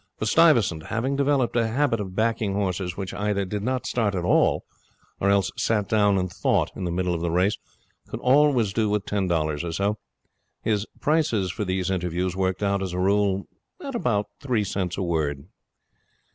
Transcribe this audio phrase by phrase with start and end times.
[0.17, 4.23] For Stuyvesant, having developed a habit of backing horses which either did not start at
[4.23, 4.65] all
[5.19, 7.55] or else sat down and thought in the middle of the race,
[8.07, 9.99] could always do with ten dollars or so.
[10.63, 13.43] His prices for these interviews worked out, as a rule,
[13.79, 15.45] at about three cents a word.